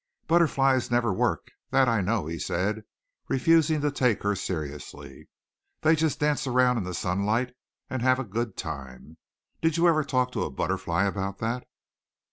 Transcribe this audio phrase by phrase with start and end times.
[0.25, 2.85] "Butterflies never work, that I know," he said,
[3.27, 5.29] refusing to take her seriously.
[5.81, 7.53] "They just dance around in the sunlight
[7.87, 9.17] and have a good time.
[9.61, 11.67] Did you ever talk to a butterfly about that?"